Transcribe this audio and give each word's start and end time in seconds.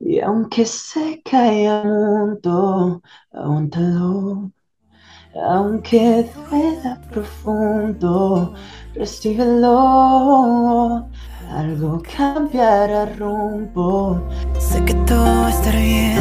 Y 0.00 0.20
aunque 0.20 0.66
se 0.66 1.22
caiga 1.22 1.82
el 1.82 1.88
mundo, 1.88 3.02
aguántalo. 3.32 4.52
Aunque 5.34 6.30
duela 6.50 7.00
profundo, 7.10 8.54
recíbelo. 8.94 9.70
Algo 11.50 12.02
cambiará 12.16 13.06
rumbo. 13.16 14.22
Sé 14.58 14.84
que 14.84 14.94
todo 15.06 15.48
estará 15.48 15.78
bien. 15.80 16.18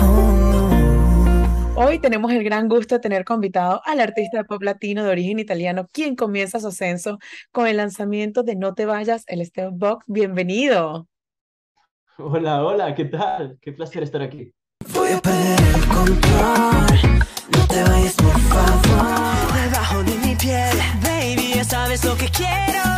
Oh, 0.00 1.86
Hoy 1.86 1.98
tenemos 2.00 2.32
el 2.32 2.44
gran 2.44 2.68
gusto 2.68 2.96
de 2.96 3.00
tener 3.00 3.24
convitado 3.24 3.82
al 3.84 4.00
artista 4.00 4.38
de 4.38 4.44
pop 4.44 4.62
latino 4.62 5.04
de 5.04 5.10
origen 5.10 5.38
italiano, 5.38 5.86
quien 5.92 6.16
comienza 6.16 6.60
su 6.60 6.68
ascenso 6.68 7.18
con 7.52 7.66
el 7.66 7.76
lanzamiento 7.78 8.42
de 8.42 8.56
No 8.56 8.74
te 8.74 8.86
vayas, 8.86 9.24
el 9.28 9.40
Esteban 9.40 9.78
Box. 9.78 10.04
Bienvenido. 10.08 11.09
Hola, 12.22 12.62
hola, 12.62 12.94
¿qué 12.94 13.06
tal? 13.06 13.58
Qué 13.62 13.72
placer 13.72 14.02
estar 14.02 14.20
aquí. 14.20 14.52
Voy 14.92 15.10
a 15.10 15.20
perder 15.20 15.58
el 15.74 15.88
control. 15.88 17.18
No 17.56 17.66
te 17.66 17.82
vayas, 17.82 18.14
por 18.14 18.38
favor. 18.40 19.52
Debajo 19.54 20.02
de 20.02 20.18
mi 20.18 20.36
piel, 20.36 20.76
baby, 21.02 21.54
ya 21.54 21.64
sabes 21.64 22.04
lo 22.04 22.14
que 22.16 22.28
quiero. 22.28 22.89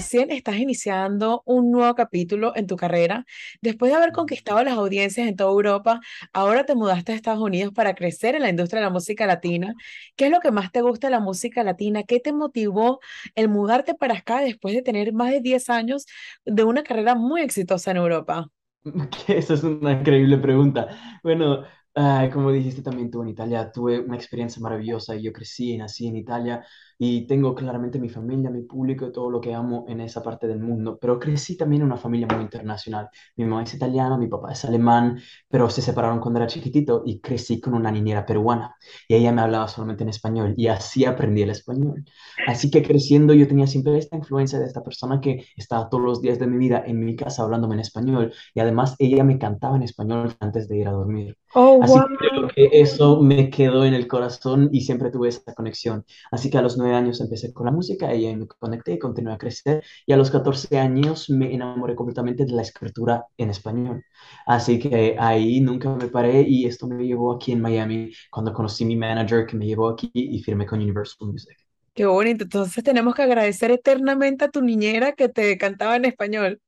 Recién 0.00 0.30
estás 0.30 0.56
iniciando 0.56 1.42
un 1.44 1.70
nuevo 1.70 1.94
capítulo 1.94 2.56
en 2.56 2.66
tu 2.66 2.74
carrera. 2.76 3.26
Después 3.60 3.92
de 3.92 3.98
haber 3.98 4.12
conquistado 4.12 4.64
las 4.64 4.72
audiencias 4.78 5.28
en 5.28 5.36
toda 5.36 5.50
Europa, 5.50 6.00
ahora 6.32 6.64
te 6.64 6.74
mudaste 6.74 7.12
a 7.12 7.14
Estados 7.16 7.42
Unidos 7.42 7.74
para 7.74 7.94
crecer 7.94 8.34
en 8.34 8.40
la 8.40 8.48
industria 8.48 8.80
de 8.80 8.86
la 8.86 8.90
música 8.90 9.26
latina. 9.26 9.74
¿Qué 10.16 10.24
es 10.26 10.30
lo 10.30 10.40
que 10.40 10.52
más 10.52 10.72
te 10.72 10.80
gusta 10.80 11.08
de 11.08 11.10
la 11.10 11.20
música 11.20 11.62
latina? 11.64 12.02
¿Qué 12.04 12.18
te 12.18 12.32
motivó 12.32 13.00
el 13.34 13.50
mudarte 13.50 13.94
para 13.94 14.14
acá 14.14 14.40
después 14.40 14.74
de 14.74 14.80
tener 14.80 15.12
más 15.12 15.32
de 15.32 15.42
10 15.42 15.68
años 15.68 16.06
de 16.46 16.64
una 16.64 16.82
carrera 16.82 17.14
muy 17.14 17.42
exitosa 17.42 17.90
en 17.90 17.98
Europa? 17.98 18.48
Esa 19.28 19.52
es 19.52 19.62
una 19.62 19.92
increíble 19.92 20.38
pregunta. 20.38 21.20
Bueno, 21.22 21.64
ah, 21.94 22.26
como 22.32 22.50
dijiste 22.50 22.80
también 22.80 23.10
tú 23.10 23.20
en 23.20 23.28
Italia, 23.28 23.70
tuve 23.70 24.00
una 24.00 24.16
experiencia 24.16 24.62
maravillosa 24.62 25.14
y 25.14 25.24
yo 25.24 25.32
crecí 25.34 25.74
y 25.74 25.76
nací 25.76 26.06
en 26.06 26.16
Italia 26.16 26.64
y 27.02 27.26
tengo 27.26 27.54
claramente 27.54 27.98
mi 27.98 28.10
familia, 28.10 28.50
mi 28.50 28.60
público 28.62 29.06
y 29.06 29.12
todo 29.12 29.30
lo 29.30 29.40
que 29.40 29.54
amo 29.54 29.86
en 29.88 30.00
esa 30.00 30.22
parte 30.22 30.46
del 30.46 30.60
mundo, 30.60 30.98
pero 31.00 31.18
crecí 31.18 31.56
también 31.56 31.80
en 31.82 31.86
una 31.86 31.96
familia 31.96 32.26
muy 32.30 32.42
internacional. 32.42 33.08
Mi 33.36 33.44
mamá 33.46 33.62
es 33.62 33.72
italiana, 33.74 34.18
mi 34.18 34.28
papá 34.28 34.52
es 34.52 34.64
alemán, 34.66 35.18
pero 35.48 35.70
se 35.70 35.80
separaron 35.80 36.20
cuando 36.20 36.40
era 36.40 36.46
chiquitito 36.46 37.02
y 37.06 37.20
crecí 37.20 37.58
con 37.60 37.72
una 37.74 37.90
niñera 37.90 38.26
peruana 38.26 38.76
y 39.08 39.14
ella 39.14 39.32
me 39.32 39.40
hablaba 39.40 39.66
solamente 39.68 40.02
en 40.04 40.10
español 40.10 40.54
y 40.58 40.66
así 40.68 41.04
aprendí 41.06 41.40
el 41.42 41.50
español. 41.50 42.04
Así 42.46 42.70
que 42.70 42.82
creciendo 42.82 43.32
yo 43.34 43.48
tenía 43.48 43.66
siempre 43.66 43.96
esta 43.98 44.16
influencia 44.16 44.58
de 44.58 44.66
esta 44.66 44.82
persona 44.82 45.20
que 45.20 45.46
estaba 45.56 45.88
todos 45.88 46.04
los 46.04 46.20
días 46.22 46.38
de 46.38 46.46
mi 46.46 46.58
vida 46.58 46.82
en 46.86 47.00
mi 47.04 47.16
casa 47.16 47.42
hablándome 47.42 47.74
en 47.74 47.80
español 47.80 48.32
y 48.54 48.60
además 48.60 48.94
ella 48.98 49.24
me 49.24 49.38
cantaba 49.38 49.76
en 49.76 49.82
español 49.82 50.34
antes 50.40 50.68
de 50.68 50.76
ir 50.78 50.88
a 50.88 50.92
dormir. 50.92 51.36
Oh, 51.54 51.78
Así 51.78 52.00
wow. 52.00 52.06
que 52.06 52.16
creo 52.16 52.48
que 52.48 52.68
eso 52.80 53.20
me 53.22 53.50
quedó 53.50 53.84
en 53.84 53.94
el 53.94 54.06
corazón 54.06 54.68
y 54.72 54.82
siempre 54.82 55.10
tuve 55.10 55.28
esa 55.28 55.54
conexión. 55.54 56.04
Así 56.30 56.50
que 56.50 56.58
a 56.58 56.62
los 56.62 56.76
nueve 56.78 56.89
años 56.94 57.20
empecé 57.20 57.52
con 57.52 57.66
la 57.66 57.72
música 57.72 58.14
y 58.14 58.26
ahí 58.26 58.36
me 58.36 58.46
conecté 58.46 58.92
y 58.94 58.98
continué 58.98 59.32
a 59.34 59.38
crecer. 59.38 59.82
Y 60.06 60.12
a 60.12 60.16
los 60.16 60.30
14 60.30 60.78
años 60.78 61.28
me 61.30 61.52
enamoré 61.54 61.94
completamente 61.94 62.44
de 62.44 62.52
la 62.52 62.62
escritura 62.62 63.26
en 63.36 63.50
español. 63.50 64.04
Así 64.46 64.78
que 64.78 65.16
ahí 65.18 65.60
nunca 65.60 65.94
me 65.94 66.08
paré 66.08 66.42
y 66.42 66.66
esto 66.66 66.86
me 66.88 67.04
llevó 67.06 67.32
aquí 67.34 67.52
en 67.52 67.60
Miami 67.60 68.12
cuando 68.30 68.52
conocí 68.52 68.84
mi 68.84 68.96
manager 68.96 69.46
que 69.46 69.56
me 69.56 69.66
llevó 69.66 69.88
aquí 69.88 70.10
y 70.14 70.42
firmé 70.42 70.66
con 70.66 70.80
Universal 70.80 71.28
Music. 71.28 71.56
Qué 71.94 72.06
bonito. 72.06 72.44
Entonces 72.44 72.82
tenemos 72.84 73.14
que 73.14 73.22
agradecer 73.22 73.70
eternamente 73.70 74.44
a 74.44 74.48
tu 74.50 74.62
niñera 74.62 75.12
que 75.12 75.28
te 75.28 75.58
cantaba 75.58 75.96
en 75.96 76.04
español. 76.06 76.60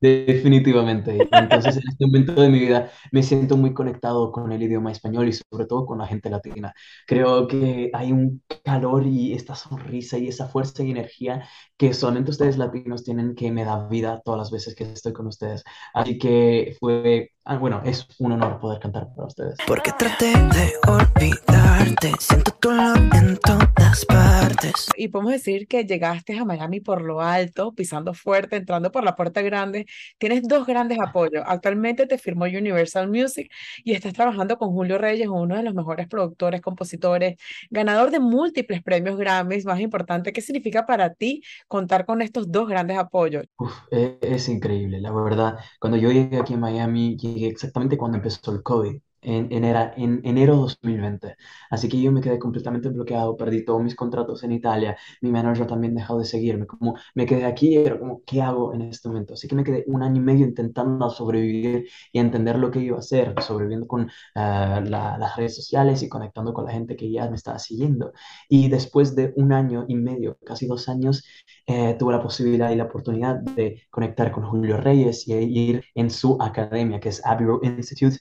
Definitivamente. 0.00 1.30
Entonces, 1.32 1.78
en 1.78 1.82
este 1.88 2.04
momento 2.04 2.34
de 2.34 2.50
mi 2.50 2.58
vida 2.58 2.90
me 3.10 3.22
siento 3.22 3.56
muy 3.56 3.72
conectado 3.72 4.30
con 4.32 4.52
el 4.52 4.62
idioma 4.62 4.92
español 4.92 5.28
y 5.28 5.32
sobre 5.32 5.64
todo 5.64 5.86
con 5.86 5.96
la 5.98 6.06
gente 6.06 6.28
latina. 6.28 6.74
Creo 7.06 7.48
que 7.48 7.90
hay 7.94 8.12
un 8.12 8.42
calor 8.64 9.06
y 9.06 9.32
esta 9.32 9.54
sonrisa 9.54 10.18
y 10.18 10.28
esa 10.28 10.46
fuerza 10.46 10.82
y 10.82 10.90
energía 10.90 11.48
que 11.78 11.94
solamente 11.94 12.32
ustedes 12.32 12.58
latinos 12.58 13.02
tienen 13.02 13.34
que 13.34 13.50
me 13.50 13.64
da 13.64 13.88
vida 13.88 14.20
todas 14.22 14.38
las 14.38 14.50
veces 14.50 14.74
que 14.74 14.84
estoy 14.84 15.14
con 15.14 15.26
ustedes. 15.26 15.64
Así 15.94 16.18
que 16.18 16.76
fue, 16.78 17.30
ah, 17.44 17.56
bueno, 17.56 17.82
es 17.84 18.06
un 18.18 18.32
honor 18.32 18.58
poder 18.58 18.80
cantar 18.80 19.08
para 19.14 19.26
ustedes. 19.26 19.56
Porque 19.66 19.92
traté 19.92 20.32
de 20.32 20.72
olvidarte. 20.86 22.12
Siento 22.18 22.50
tu 22.60 22.70
olor 22.70 22.96
en 23.12 23.36
todas 23.38 24.04
partes. 24.06 24.88
Y 24.96 25.08
podemos 25.08 25.32
decir 25.32 25.66
que 25.68 25.84
llegaste 25.84 26.38
a 26.38 26.44
Miami 26.44 26.80
por 26.80 27.02
lo 27.02 27.20
alto, 27.20 27.72
pisando 27.72 28.14
fuerte, 28.14 28.56
entrando 28.56 28.90
por 28.90 29.04
la 29.04 29.14
puerta 29.16 29.42
grande. 29.42 29.86
Tienes 30.18 30.42
dos 30.42 30.66
grandes 30.66 30.98
apoyos. 31.00 31.44
Actualmente 31.46 32.06
te 32.06 32.18
firmó 32.18 32.44
Universal 32.44 33.08
Music 33.08 33.50
y 33.84 33.92
estás 33.92 34.12
trabajando 34.12 34.56
con 34.58 34.70
Julio 34.70 34.98
Reyes, 34.98 35.28
uno 35.28 35.56
de 35.56 35.62
los 35.62 35.74
mejores 35.74 36.08
productores, 36.08 36.60
compositores, 36.60 37.36
ganador 37.70 38.10
de 38.10 38.20
múltiples 38.20 38.82
premios 38.82 39.16
Grammys. 39.16 39.64
Más 39.64 39.80
importante, 39.80 40.32
¿qué 40.32 40.40
significa 40.40 40.86
para 40.86 41.14
ti 41.14 41.42
contar 41.68 42.06
con 42.06 42.22
estos 42.22 42.50
dos 42.50 42.68
grandes 42.68 42.98
apoyos? 42.98 43.44
Uf, 43.58 43.72
e- 43.90 44.18
es, 44.22 44.48
increíble, 44.48 45.00
la 45.00 45.12
verdad. 45.12 45.58
Cuando 45.80 45.96
yo 45.98 46.10
llegué 46.10 46.38
aquí 46.38 46.54
a 46.54 46.58
Miami, 46.58 47.16
exactamente 47.36 47.96
cuando 47.96 48.18
empezó 48.18 48.52
el 48.52 48.62
COVID, 48.62 49.00
en, 49.24 49.52
en, 49.52 49.64
era- 49.64 49.92
en 49.96 50.20
enero 50.24 50.56
2020. 50.56 51.36
Así 51.70 51.88
que 51.88 52.00
yo 52.00 52.12
me 52.12 52.20
quedé 52.20 52.38
completamente 52.38 52.88
bloqueado, 52.88 53.36
perdí 53.36 53.64
todos 53.64 53.82
mis 53.82 53.94
contratos 53.96 54.42
en 54.44 54.52
Italia, 54.52 54.96
mi 55.22 55.30
manager 55.32 55.66
también 55.66 55.94
dejó 55.94 56.18
de 56.18 56.24
seguirme, 56.24 56.66
como 56.66 56.96
me 57.14 57.26
quedé 57.26 57.44
aquí 57.46 57.68
y 57.74 57.76
era 57.76 57.98
como, 57.98 58.22
¿qué 58.24 58.42
hago 58.42 58.74
en 58.74 58.82
este 58.82 59.08
momento? 59.08 59.34
Así 59.34 59.48
que 59.48 59.54
me 59.56 59.64
quedé 59.64 59.84
un 59.86 60.02
año 60.02 60.16
y 60.20 60.24
medio 60.24 60.46
intentando 60.46 61.10
sobrevivir 61.10 61.86
y 62.12 62.18
entender 62.18 62.56
lo 62.58 62.70
que 62.70 62.80
iba 62.80 62.96
a 62.96 63.00
hacer, 63.00 63.34
sobreviviendo 63.42 63.86
con 63.88 64.10
ah, 64.34 64.80
la- 64.84 65.18
las 65.18 65.36
redes 65.36 65.56
sociales 65.56 66.02
y 66.02 66.08
conectando 66.08 66.52
con 66.54 66.66
la 66.66 66.72
gente 66.72 66.96
que 66.96 67.10
ya 67.10 67.28
me 67.30 67.36
estaba 67.36 67.58
siguiendo. 67.58 68.12
Y 68.48 68.68
después 68.68 69.14
de 69.16 69.32
un 69.36 69.52
año 69.52 69.84
y 69.88 69.94
medio, 69.96 70.38
casi 70.44 70.66
dos 70.66 70.88
años, 70.88 71.24
eh, 71.66 71.96
tuve 71.98 72.12
la 72.12 72.22
posibilidad 72.22 72.70
y 72.70 72.76
la 72.76 72.84
oportunidad 72.84 73.36
de 73.40 73.82
conectar 73.90 74.30
con 74.32 74.44
Julio 74.44 74.76
Reyes 74.78 75.26
y 75.28 75.34
ir 75.34 75.84
en 75.94 76.10
su 76.10 76.36
academia, 76.40 77.00
que 77.00 77.08
es 77.10 77.24
Abbey 77.24 77.46
Road 77.46 77.62
Institute 77.64 78.18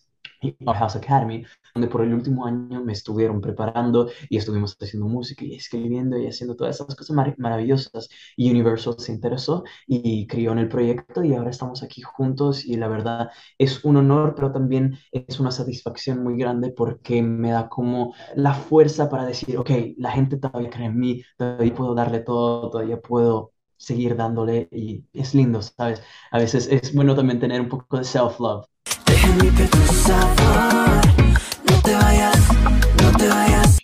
House 0.66 0.96
Academy, 0.96 1.44
donde 1.74 1.88
por 1.88 2.02
el 2.04 2.14
último 2.14 2.46
año 2.46 2.84
me 2.84 2.94
estuvieron 2.94 3.42
preparando 3.42 4.10
y 4.30 4.38
estuvimos 4.38 4.76
haciendo 4.80 5.08
música 5.08 5.46
y 5.46 5.56
escribiendo 5.56 6.18
y 6.18 6.28
haciendo 6.28 6.56
todas 6.56 6.76
esas 6.76 6.96
cosas 6.96 7.16
mar- 7.16 7.36
maravillosas. 7.38 8.10
Y 8.36 8.50
Universal 8.52 8.96
se 8.98 9.12
interesó 9.12 9.64
y 9.88 10.28
crió 10.28 10.52
en 10.52 10.60
el 10.60 10.68
proyecto 10.70 11.24
y 11.24 11.34
ahora 11.34 11.50
estamos 11.50 11.84
aquí 11.84 12.02
juntos 12.02 12.66
y 12.66 12.76
la 12.78 12.88
verdad 12.88 13.30
es 13.58 13.84
un 13.86 13.98
honor, 13.98 14.34
pero 14.36 14.52
también 14.52 14.98
es 15.12 15.40
una 15.40 15.52
satisfacción 15.52 16.24
muy 16.24 16.38
grande 16.38 16.72
porque 16.72 17.22
me 17.22 17.52
da 17.52 17.70
como 17.70 18.14
la 18.36 18.54
fuerza 18.54 19.10
para 19.10 19.26
decir, 19.26 19.58
ok, 19.58 19.70
la 19.98 20.12
gente 20.12 20.38
todavía 20.38 20.70
cree 20.70 20.88
en 20.88 21.00
mí, 21.00 21.24
todavía 21.38 21.74
puedo 21.74 21.96
darle 21.96 22.20
todo, 22.20 22.70
todavía 22.70 23.00
puedo 23.02 23.52
seguir 23.78 24.16
dándole 24.16 24.68
y 24.72 25.06
es 25.14 25.34
lindo, 25.36 25.62
¿sabes? 25.62 26.02
A 26.32 26.40
veces 26.40 26.68
es 26.68 26.94
bueno 26.94 27.16
también 27.16 27.40
tener 27.40 27.60
un 27.62 27.70
poco 27.70 27.98
de 27.98 28.04
self-love. 28.04 28.66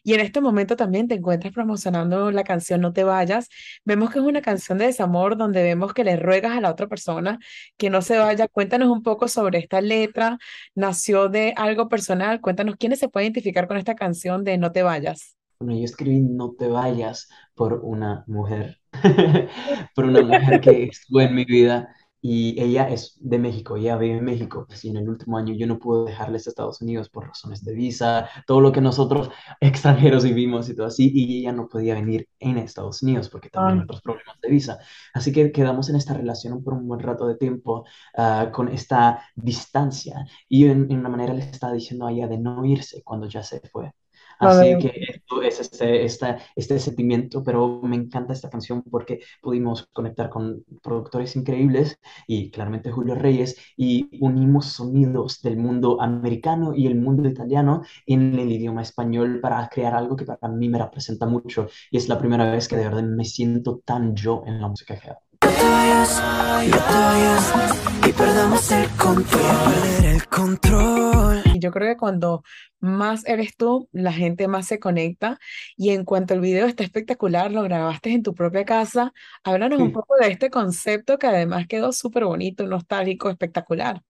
Y 0.10 0.16
en 0.16 0.22
este 0.22 0.42
momento 0.42 0.76
también 0.76 1.08
te 1.08 1.14
encuentras 1.14 1.54
promocionando 1.54 2.32
la 2.32 2.44
canción 2.44 2.82
No 2.82 2.94
te 2.94 3.04
vayas. 3.04 3.48
Vemos 3.86 4.10
que 4.10 4.18
es 4.18 4.26
una 4.26 4.42
canción 4.42 4.80
de 4.80 4.88
desamor 4.88 5.38
donde 5.38 5.62
vemos 5.62 5.94
que 5.94 6.04
le 6.04 6.18
ruegas 6.18 6.58
a 6.58 6.62
la 6.62 6.72
otra 6.72 6.88
persona 6.88 7.38
que 7.78 7.92
no 7.92 8.02
se 8.02 8.18
vaya. 8.18 8.48
Cuéntanos 8.48 8.90
un 8.90 9.04
poco 9.04 9.28
sobre 9.28 9.60
esta 9.60 9.82
letra. 9.82 10.40
¿Nació 10.74 11.30
de 11.30 11.54
algo 11.56 11.90
personal? 11.90 12.42
Cuéntanos 12.42 12.76
quiénes 12.76 12.98
se 12.98 13.08
pueden 13.08 13.28
identificar 13.28 13.68
con 13.68 13.78
esta 13.78 13.94
canción 13.94 14.44
de 14.44 14.58
No 14.58 14.72
te 14.72 14.82
vayas. 14.82 15.38
Bueno, 15.60 15.78
yo 15.78 15.86
escribí 15.86 16.22
No 16.22 16.56
te 16.58 16.68
vayas 16.68 17.30
por 17.54 17.82
una 17.84 18.24
mujer, 18.26 18.80
por 19.94 20.06
una 20.06 20.22
mujer 20.24 20.60
que 20.60 20.86
estuvo 20.86 21.22
en 21.22 21.36
mi 21.36 21.46
vida 21.46 21.94
y 22.22 22.62
ella 22.62 22.90
es 22.90 23.16
de 23.20 23.40
México, 23.40 23.78
ella 23.78 23.98
vive 23.98 24.18
en 24.18 24.26
México. 24.26 24.66
Pues, 24.68 24.84
y 24.86 24.90
en 24.90 24.98
el 24.98 25.10
último 25.10 25.38
año 25.38 25.54
yo 25.56 25.68
no 25.68 25.80
pude 25.80 26.10
dejarles 26.12 26.48
a 26.48 26.50
Estados 26.52 26.82
Unidos 26.82 27.10
por 27.10 27.28
razones 27.28 27.64
de 27.64 27.74
visa, 27.74 28.30
todo 28.48 28.62
lo 28.62 28.72
que 28.72 28.82
nosotros 28.82 29.30
extranjeros 29.62 30.24
vivimos 30.24 30.70
y 30.70 30.76
todo 30.76 30.88
así, 30.88 31.12
y 31.14 31.40
ella 31.42 31.52
no 31.54 31.68
podía 31.68 31.96
venir 31.96 32.28
en 32.40 32.58
Estados 32.58 33.02
Unidos 33.04 33.30
porque 33.30 33.50
también 33.50 33.80
Ah, 33.80 33.84
otros 33.84 34.02
problemas 34.02 34.40
de 34.42 34.50
visa. 34.50 34.80
Así 35.14 35.32
que 35.32 35.52
quedamos 35.52 35.90
en 35.90 35.96
esta 35.96 36.14
relación 36.14 36.64
por 36.64 36.74
un 36.74 36.88
buen 36.88 37.00
rato 37.00 37.28
de 37.28 37.36
tiempo, 37.38 37.86
ah, 38.18 38.50
con 38.54 38.68
esta 38.70 39.22
distancia 39.36 40.26
y 40.48 40.66
en, 40.66 40.92
en 40.92 41.00
una 41.00 41.10
manera 41.10 41.34
le 41.34 41.42
estaba 41.50 41.74
diciendo 41.74 42.08
a 42.08 42.12
ella 42.12 42.28
de 42.28 42.38
no 42.38 42.66
irse 42.66 43.02
cuando 43.04 43.28
ya 43.28 43.44
se 43.44 43.60
fue. 43.62 43.92
Así 44.40 44.78
que 44.80 44.92
esto 45.10 45.42
es 45.42 45.60
este, 45.60 46.04
esta- 46.06 46.38
este 46.56 46.80
sentimiento, 46.80 47.44
pero 47.44 47.82
me 47.84 47.96
encanta 47.96 48.34
esta 48.34 48.50
canción 48.50 48.82
porque 48.84 49.20
pudimos 49.42 49.88
conectar 49.94 50.30
con 50.30 50.64
productores 50.82 51.36
increíbles 51.36 52.00
y 52.28 52.50
claramente 52.52 52.92
Julio 52.92 53.16
Reyes 53.16 53.58
y 53.78 54.10
unimos 54.22 54.68
sonidos 54.68 55.42
del 55.42 55.58
mundo 55.58 56.02
americano 56.02 56.74
y 56.76 56.88
el 56.88 56.96
mundo 56.96 57.28
italiano 57.28 57.82
en 58.06 58.38
el 58.40 58.52
idioma 58.52 58.82
español 58.82 59.40
para 59.42 59.68
crear 59.70 59.94
algo 59.94 60.16
que 60.16 60.26
para 60.26 60.48
mí 60.54 60.70
me 60.70 60.78
representa 60.80 61.26
mucho 61.26 61.68
y 61.92 61.98
es 61.98 62.08
la 62.10 62.18
primera 62.20 62.50
vez 62.52 62.68
que 62.68 62.76
de 62.78 62.84
verdad 62.86 63.04
me 63.04 63.26
siento 63.26 63.82
tan 63.86 64.16
yo 64.16 64.44
en 64.46 64.62
la 64.62 64.68
música 64.68 64.96
que 64.98 65.10
hago. 65.10 65.20
Y 68.08 68.12
perdamos 68.14 68.72
el 68.72 68.88
control. 68.92 69.42
Perder 69.74 70.06
el 70.16 70.28
control. 70.28 71.49
Y 71.60 71.62
yo 71.62 71.72
creo 71.72 71.94
que 71.94 71.98
cuando 71.98 72.44
más 72.80 73.26
eres 73.26 73.56
tú, 73.58 73.90
la 73.92 74.14
gente 74.14 74.48
más 74.48 74.68
se 74.68 74.80
conecta. 74.80 75.40
Y 75.78 75.90
en 75.92 76.06
cuanto 76.06 76.34
el 76.34 76.42
video 76.42 76.66
está 76.68 76.84
espectacular, 76.84 77.52
lo 77.52 77.64
grabaste 77.64 78.12
en 78.12 78.24
tu 78.24 78.34
propia 78.34 78.66
casa. 78.66 79.14
Háblanos 79.44 79.82
un 79.82 79.92
poco 79.92 80.16
de 80.20 80.30
este 80.32 80.50
concepto 80.50 81.18
que 81.18 81.28
además 81.28 81.68
quedó 81.68 81.92
súper 81.92 82.26
bonito, 82.26 82.66
nostálgico, 82.68 83.30
espectacular. 83.30 84.02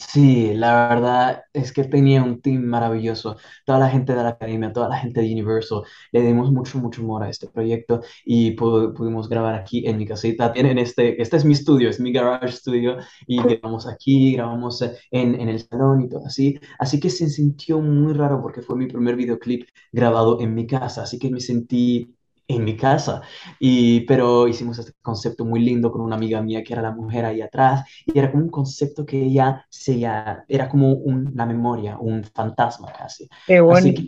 Sí, 0.00 0.54
la 0.54 0.88
verdad 0.88 1.42
es 1.52 1.72
que 1.72 1.82
tenía 1.84 2.22
un 2.22 2.40
team 2.40 2.62
maravilloso. 2.62 3.36
Toda 3.66 3.80
la 3.80 3.90
gente 3.90 4.14
de 4.14 4.22
la 4.22 4.28
academia, 4.30 4.72
toda 4.72 4.88
la 4.88 4.96
gente 4.98 5.20
de 5.20 5.26
Universal, 5.32 5.82
le 6.12 6.22
dimos 6.22 6.52
mucho, 6.52 6.78
mucho 6.78 7.02
amor 7.02 7.24
a 7.24 7.28
este 7.28 7.48
proyecto 7.48 8.00
y 8.24 8.54
pu- 8.56 8.94
pudimos 8.94 9.28
grabar 9.28 9.54
aquí 9.56 9.86
en 9.86 9.98
mi 9.98 10.06
casita. 10.06 10.52
Tienen 10.52 10.78
este, 10.78 11.20
este 11.20 11.36
es 11.36 11.44
mi 11.44 11.52
estudio, 11.54 11.90
es 11.90 11.98
mi 11.98 12.12
garage 12.12 12.52
studio 12.52 12.96
y 13.26 13.42
grabamos 13.42 13.86
aquí, 13.88 14.34
grabamos 14.34 14.80
eh, 14.82 14.92
en, 15.10 15.34
en 15.40 15.48
el 15.48 15.60
salón 15.66 16.02
y 16.02 16.08
todo 16.08 16.24
así. 16.26 16.58
Así 16.78 17.00
que 17.00 17.10
se 17.10 17.28
sintió 17.28 17.80
muy 17.80 18.12
raro 18.12 18.40
porque 18.40 18.62
fue 18.62 18.76
mi 18.76 18.86
primer 18.86 19.16
videoclip 19.16 19.68
grabado 19.92 20.40
en 20.40 20.54
mi 20.54 20.66
casa, 20.66 21.02
así 21.02 21.18
que 21.18 21.28
me 21.30 21.40
sentí 21.40 22.14
en 22.48 22.64
mi 22.64 22.76
casa. 22.76 23.22
Y, 23.60 24.00
pero 24.06 24.48
hicimos 24.48 24.78
este 24.78 24.92
concepto 25.02 25.44
muy 25.44 25.60
lindo 25.60 25.92
con 25.92 26.00
una 26.00 26.16
amiga 26.16 26.40
mía 26.42 26.62
que 26.64 26.72
era 26.72 26.82
la 26.82 26.92
mujer 26.92 27.24
ahí 27.26 27.42
atrás 27.42 27.84
y 28.06 28.18
era 28.18 28.30
como 28.30 28.44
un 28.44 28.50
concepto 28.50 29.04
que 29.06 29.22
ella 29.22 29.64
se 29.68 29.98
ya, 29.98 30.44
era 30.48 30.68
como 30.68 30.92
un- 30.94 31.28
una 31.28 31.46
memoria, 31.46 31.98
un 31.98 32.24
fantasma 32.24 32.92
casi. 32.92 33.28
Qué 33.46 33.60
Así 33.68 33.94
que 33.94 34.02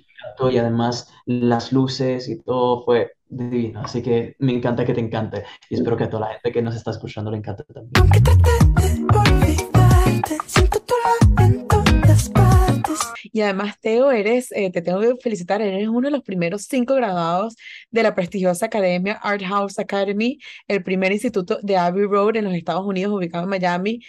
y 0.52 0.58
además 0.58 1.08
las 1.26 1.72
luces 1.72 2.28
y 2.28 2.40
todo 2.42 2.84
fue 2.84 3.12
divino. 3.28 3.80
Así 3.80 4.02
que 4.02 4.36
me 4.38 4.52
encanta 4.52 4.84
que 4.84 4.94
te 4.94 5.00
encante 5.00 5.44
y 5.68 5.74
espero 5.74 5.96
que 5.96 6.04
a 6.04 6.10
toda 6.10 6.26
la 6.28 6.32
gente 6.34 6.52
que 6.52 6.62
nos 6.62 6.74
está 6.76 6.90
escuchando 6.92 7.30
le 7.30 7.38
encante 7.38 7.64
también. 7.64 7.92
Y 13.32 13.42
además, 13.42 13.76
Teo, 13.80 14.10
eres, 14.10 14.50
eh, 14.52 14.70
te 14.72 14.82
tengo 14.82 15.00
que 15.00 15.16
felicitar, 15.22 15.62
eres 15.62 15.88
uno 15.88 16.08
de 16.08 16.10
los 16.10 16.22
primeros 16.22 16.62
cinco 16.64 16.94
graduados 16.94 17.56
de 17.90 18.02
la 18.02 18.14
prestigiosa 18.14 18.66
academia 18.66 19.14
Art 19.22 19.42
House 19.42 19.78
Academy, 19.78 20.38
el 20.68 20.82
primer 20.82 21.12
instituto 21.12 21.58
de 21.62 21.76
Abbey 21.76 22.04
Road 22.04 22.36
en 22.36 22.44
los 22.46 22.54
Estados 22.54 22.84
Unidos, 22.84 23.12
ubicado 23.12 23.44
en 23.44 23.50
Miami. 23.50 24.00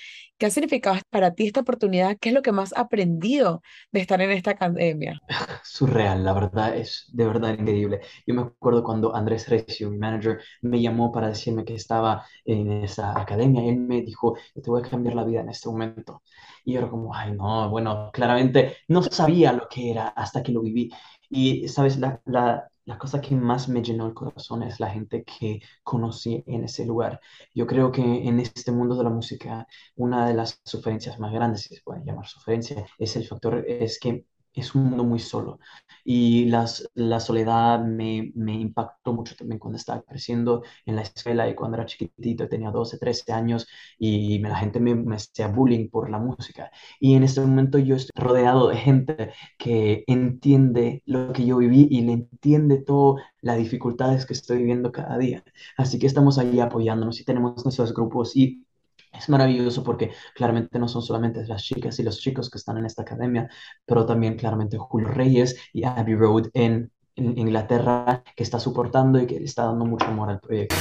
¿Qué 0.41 0.47
ha 0.47 0.49
significado 0.49 0.97
para 1.11 1.35
ti 1.35 1.45
esta 1.45 1.59
oportunidad? 1.59 2.17
¿Qué 2.19 2.29
es 2.29 2.33
lo 2.33 2.41
que 2.41 2.51
más 2.51 2.73
has 2.73 2.79
aprendido 2.79 3.61
de 3.91 3.99
estar 3.99 4.19
en 4.21 4.31
esta 4.31 4.49
academia? 4.49 5.21
surreal, 5.63 6.23
la 6.25 6.33
verdad 6.33 6.75
es 6.75 7.05
de 7.13 7.27
verdad 7.27 7.53
increíble. 7.53 8.01
Yo 8.25 8.33
me 8.33 8.41
acuerdo 8.41 8.83
cuando 8.83 9.15
Andrés 9.15 9.47
Recio, 9.47 9.91
mi 9.91 9.99
manager, 9.99 10.39
me 10.63 10.81
llamó 10.81 11.11
para 11.11 11.27
decirme 11.27 11.63
que 11.63 11.75
estaba 11.75 12.25
en 12.43 12.71
esa 12.71 13.11
academia. 13.21 13.63
Él 13.69 13.77
me 13.77 14.01
dijo, 14.01 14.35
te 14.55 14.67
voy 14.67 14.81
a 14.81 14.89
cambiar 14.89 15.13
la 15.13 15.25
vida 15.25 15.41
en 15.41 15.49
este 15.49 15.69
momento. 15.69 16.23
Y 16.65 16.73
yo 16.73 16.79
era 16.79 16.89
como, 16.89 17.13
ay, 17.13 17.33
no, 17.33 17.69
bueno, 17.69 18.09
claramente 18.11 18.77
no 18.87 19.03
sabía 19.03 19.53
lo 19.53 19.67
que 19.69 19.91
era 19.91 20.07
hasta 20.07 20.41
que 20.41 20.51
lo 20.51 20.61
viví. 20.63 20.89
Y, 21.29 21.67
sabes, 21.67 21.99
la, 21.99 22.19
la, 22.25 22.67
la 22.85 22.97
cosa 22.97 23.21
que 23.21 23.35
más 23.35 23.69
me 23.69 23.81
llenó 23.81 24.07
el 24.07 24.13
corazón 24.13 24.63
es 24.63 24.79
la 24.79 24.89
gente 24.89 25.23
que 25.23 25.61
conocí 25.83 26.43
en 26.47 26.63
ese 26.65 26.85
lugar. 26.85 27.19
Yo 27.53 27.67
creo 27.67 27.91
que 27.91 28.01
en 28.01 28.39
este 28.39 28.71
mundo 28.71 28.95
de 28.95 29.03
la 29.03 29.09
música, 29.09 29.67
una 29.95 30.27
de 30.27 30.33
las 30.33 30.59
suferencias 30.65 31.19
más 31.19 31.31
grandes, 31.33 31.61
si 31.63 31.75
se 31.75 31.81
puede 31.83 32.03
llamar 32.05 32.27
suferencia, 32.27 32.85
es 32.97 33.15
el 33.15 33.27
factor, 33.27 33.63
es 33.67 33.99
que 33.99 34.25
es 34.53 34.75
un 34.75 34.85
mundo 34.85 35.03
muy 35.03 35.19
solo. 35.19 35.59
Y 36.03 36.45
las, 36.45 36.89
la 36.95 37.19
soledad 37.19 37.79
me, 37.83 38.31
me 38.35 38.53
impactó 38.55 39.13
mucho 39.13 39.35
también 39.35 39.59
cuando 39.59 39.77
estaba 39.77 40.01
creciendo 40.03 40.63
en 40.85 40.95
la 40.95 41.03
escuela 41.03 41.47
y 41.49 41.55
cuando 41.55 41.77
era 41.77 41.85
chiquitito, 41.85 42.47
tenía 42.49 42.71
12 42.71 42.97
13 42.97 43.31
años 43.33 43.67
y 43.97 44.39
la 44.39 44.55
gente 44.57 44.79
me, 44.79 44.95
me 44.95 45.15
hacía 45.15 45.47
bullying 45.47 45.89
por 45.89 46.09
la 46.09 46.17
música. 46.19 46.71
Y 46.99 47.15
en 47.15 47.23
este 47.23 47.41
momento 47.41 47.77
yo 47.77 47.95
estoy 47.95 48.11
rodeado 48.23 48.67
de 48.69 48.77
gente 48.77 49.31
que 49.57 50.03
entiende 50.07 51.01
lo 51.05 51.33
que 51.33 51.45
yo 51.45 51.57
viví 51.57 51.87
y 51.89 52.01
le 52.01 52.13
entiende 52.13 52.77
todas 52.81 53.23
las 53.41 53.57
dificultades 53.57 54.25
que 54.25 54.33
estoy 54.33 54.57
viviendo 54.59 54.91
cada 54.91 55.17
día. 55.17 55.43
Así 55.77 55.99
que 55.99 56.07
estamos 56.07 56.37
ahí 56.37 56.59
apoyándonos 56.59 57.19
y 57.19 57.25
tenemos 57.25 57.63
nuestros 57.65 57.93
grupos 57.93 58.35
y... 58.35 58.65
Es 59.11 59.27
maravilloso 59.27 59.83
porque 59.83 60.11
claramente 60.33 60.79
no 60.79 60.87
son 60.87 61.01
solamente 61.01 61.45
las 61.45 61.63
chicas 61.63 61.99
y 61.99 62.03
los 62.03 62.19
chicos 62.19 62.49
que 62.49 62.57
están 62.57 62.77
en 62.77 62.85
esta 62.85 63.01
academia, 63.01 63.49
pero 63.85 64.05
también 64.05 64.35
claramente 64.35 64.77
Julio 64.77 65.09
Reyes 65.09 65.57
y 65.73 65.83
Abbey 65.83 66.15
Road 66.15 66.47
en, 66.53 66.91
en 67.15 67.37
Inglaterra, 67.37 68.23
que 68.35 68.43
está 68.43 68.59
soportando 68.59 69.19
y 69.21 69.27
que 69.27 69.39
le 69.39 69.45
está 69.45 69.65
dando 69.65 69.85
mucho 69.85 70.05
amor 70.05 70.29
al 70.29 70.39
proyecto. 70.39 70.75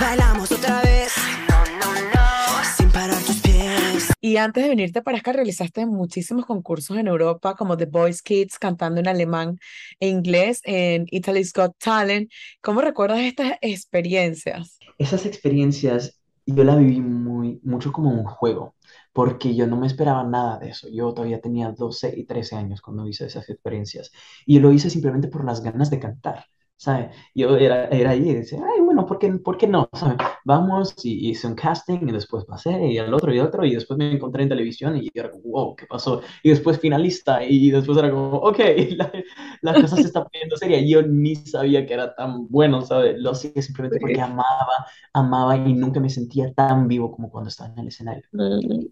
Bailamos 0.00 0.52
otra 0.52 0.80
vez. 0.82 1.12
Sin 2.76 2.88
parar 2.90 3.20
tus 3.24 3.40
pies. 3.40 4.12
Y 4.20 4.36
antes 4.36 4.62
de 4.62 4.68
venirte 4.68 5.02
para 5.02 5.18
acá, 5.18 5.32
realizaste 5.32 5.86
muchísimos 5.86 6.46
concursos 6.46 6.96
en 6.96 7.08
Europa, 7.08 7.56
como 7.56 7.76
The 7.76 7.86
Voice 7.86 8.20
Kids, 8.22 8.58
cantando 8.60 9.00
en 9.00 9.08
alemán 9.08 9.58
e 9.98 10.08
inglés, 10.08 10.60
en 10.64 11.06
Italy's 11.10 11.52
Got 11.52 11.72
Talent. 11.78 12.30
¿Cómo 12.60 12.80
recuerdas 12.80 13.18
estas 13.20 13.54
experiencias? 13.60 14.78
Esas 14.98 15.26
experiencias 15.26 16.17
yo 16.54 16.64
la 16.64 16.76
viví 16.76 17.00
muy, 17.00 17.60
mucho 17.64 17.92
como 17.92 18.10
un 18.10 18.24
juego, 18.24 18.74
porque 19.12 19.54
yo 19.54 19.66
no 19.66 19.76
me 19.76 19.86
esperaba 19.86 20.24
nada 20.24 20.58
de 20.58 20.70
eso. 20.70 20.88
Yo 20.90 21.12
todavía 21.14 21.40
tenía 21.40 21.72
12 21.72 22.12
y 22.16 22.24
13 22.26 22.56
años 22.56 22.80
cuando 22.82 23.06
hice 23.06 23.26
esas 23.26 23.48
experiencias. 23.50 24.10
Y 24.46 24.58
lo 24.60 24.72
hice 24.72 24.90
simplemente 24.90 25.28
por 25.28 25.44
las 25.44 25.62
ganas 25.62 25.90
de 25.90 26.00
cantar. 26.00 26.46
¿Sabes? 26.80 27.08
Yo 27.34 27.56
era, 27.56 27.86
era 27.88 28.10
ahí 28.10 28.20
y 28.30 28.34
decía, 28.34 28.60
ay, 28.64 28.80
bueno, 28.82 29.04
¿por 29.04 29.18
qué, 29.18 29.32
por 29.32 29.58
qué 29.58 29.66
no? 29.66 29.88
¿Sabes? 29.94 30.16
Vamos 30.44 30.94
y 31.04 31.28
hice 31.30 31.48
un 31.48 31.56
casting 31.56 32.08
y 32.08 32.12
después 32.12 32.44
pasé 32.44 32.86
y 32.86 32.98
al 32.98 33.12
otro 33.12 33.34
y 33.34 33.40
otro 33.40 33.64
y 33.64 33.74
después 33.74 33.98
me 33.98 34.12
encontré 34.12 34.44
en 34.44 34.48
televisión 34.50 34.96
y 34.96 35.06
yo 35.06 35.10
era 35.14 35.30
como, 35.32 35.42
wow, 35.50 35.74
¿qué 35.76 35.86
pasó? 35.86 36.22
Y 36.42 36.50
después 36.50 36.78
finalista 36.78 37.42
y 37.44 37.70
después 37.72 37.98
era 37.98 38.10
como, 38.12 38.28
ok, 38.38 38.58
la, 38.96 39.12
la 39.62 39.80
cosa 39.80 39.96
se 39.98 40.06
está 40.06 40.24
poniendo 40.24 40.56
seria. 40.56 40.80
Yo 40.86 41.02
ni 41.02 41.34
sabía 41.36 41.84
que 41.84 41.94
era 41.94 42.14
tan 42.14 42.46
bueno, 42.48 42.82
¿sabes? 42.82 43.16
Lo 43.18 43.32
hacía 43.32 43.60
simplemente 43.60 43.98
porque 44.00 44.20
amaba, 44.20 44.86
amaba 45.12 45.56
y 45.56 45.74
nunca 45.74 45.98
me 46.00 46.10
sentía 46.10 46.52
tan 46.54 46.86
vivo 46.88 47.10
como 47.10 47.30
cuando 47.30 47.48
estaba 47.48 47.70
en 47.72 47.78
el 47.80 47.88
escenario. 47.88 48.22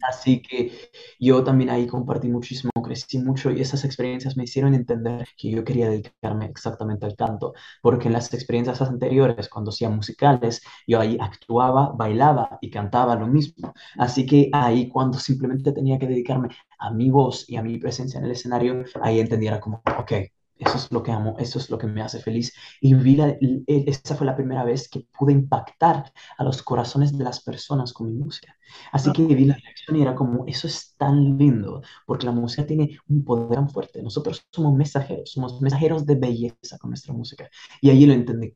Así 0.03 0.43
que 0.43 0.73
yo 1.19 1.43
también 1.45 1.71
ahí 1.71 1.87
compartí 1.87 2.29
muchísimo, 2.29 2.71
crecí 2.83 3.19
mucho 3.19 3.51
y 3.51 3.61
esas 3.61 3.85
experiencias 3.85 4.37
me 4.37 4.45
hicieron 4.45 4.75
entender 4.75 5.27
que 5.37 5.51
yo 5.51 5.65
quería 5.65 5.89
dedicarme 5.91 6.47
exactamente 6.47 7.07
al 7.07 7.17
canto, 7.17 7.55
porque 7.83 8.09
en 8.09 8.15
las 8.15 8.33
experiencias 8.35 8.81
anteriores, 8.83 9.49
cuando 9.49 9.71
hacía 9.71 9.89
musicales, 9.91 10.63
yo 10.87 11.01
ahí 11.01 11.17
actuaba, 11.21 11.93
bailaba 11.93 12.59
y 12.61 12.71
cantaba 12.71 13.15
lo 13.17 13.27
mismo. 13.27 13.73
Así 13.99 14.27
que 14.27 14.51
ahí 14.53 14.89
cuando 14.89 15.19
simplemente 15.19 15.73
tenía 15.73 15.99
que 15.99 16.07
dedicarme 16.07 16.49
a 16.79 16.91
mi 16.91 17.11
voz 17.11 17.49
y 17.49 17.57
a 17.57 17.63
mi 17.63 17.79
presencia 17.79 18.19
en 18.19 18.25
el 18.27 18.33
escenario, 18.33 18.85
ahí 19.03 19.21
entendiera 19.21 19.61
como, 19.61 19.83
ok. 19.99 20.13
Eso 20.59 20.77
es 20.79 20.91
lo 20.91 21.03
que 21.03 21.13
amo, 21.13 21.37
eso 21.39 21.59
es 21.59 21.69
lo 21.71 21.77
que 21.79 21.87
me 21.87 22.01
hace 22.03 22.19
feliz. 22.21 22.55
Y 22.81 22.95
vi 22.95 23.17
la- 23.17 23.29
el- 23.41 23.65
esa 23.67 24.15
fue 24.17 24.27
la 24.27 24.35
primera 24.35 24.65
vez 24.65 24.89
que 24.89 25.07
pude 25.19 25.33
impactar 25.33 26.13
a 26.39 26.45
los 26.45 26.63
corazones 26.63 27.17
de 27.17 27.25
las 27.25 27.41
personas 27.43 27.93
con 27.93 28.07
mi 28.09 28.15
música. 28.15 28.57
Así 28.93 29.13
que 29.13 29.23
vi 29.23 29.45
la 29.45 29.55
reacción 29.57 29.97
y 29.97 30.03
era 30.03 30.15
como, 30.15 30.45
eso 30.47 30.67
es 30.67 30.95
tan 30.97 31.37
lindo, 31.39 31.83
porque 32.07 32.27
la 32.27 32.33
música 32.33 32.67
tiene 32.67 32.99
un 33.09 33.25
poder 33.25 33.55
tan 33.57 33.69
fuerte. 33.69 34.03
Nosotros 34.03 34.47
somos 34.51 34.75
mensajeros, 34.75 35.31
somos 35.31 35.61
mensajeros 35.61 36.07
de 36.07 36.15
belleza 36.15 36.79
con 36.81 36.91
nuestra 36.91 37.13
música. 37.13 37.49
Y 37.83 37.91
ahí 37.91 38.07
lo 38.07 38.15
entendí. 38.15 38.55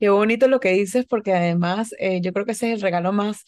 Qué 0.00 0.10
bonito 0.10 0.48
lo 0.48 0.60
que 0.60 0.70
dices, 0.72 1.06
porque 1.06 1.32
además 1.32 1.94
eh, 1.98 2.20
yo 2.20 2.32
creo 2.32 2.44
que 2.44 2.52
ese 2.52 2.68
es 2.68 2.74
el 2.74 2.82
regalo 2.82 3.12
más 3.12 3.44